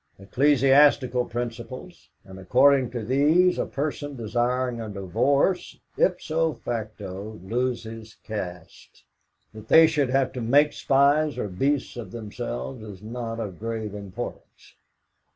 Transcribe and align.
"Ecclesiastical 0.17 1.25
principles, 1.25 2.09
and 2.25 2.39
according 2.39 2.89
to 2.89 3.03
these 3.03 3.59
a 3.59 3.67
person 3.67 4.15
desiring 4.15 4.81
a 4.81 4.89
divorce 4.89 5.77
'ipso 5.95 6.53
facto' 6.53 7.39
loses 7.43 8.15
caste. 8.23 9.03
That 9.53 9.67
they 9.67 9.85
should 9.85 10.09
have 10.09 10.33
to 10.33 10.41
make 10.41 10.73
spies 10.73 11.37
or 11.37 11.47
beasts 11.49 11.97
of 11.97 12.09
themselves 12.11 12.81
is 12.81 13.03
not 13.03 13.39
of 13.39 13.59
grave 13.59 13.93
importance." 13.93 14.73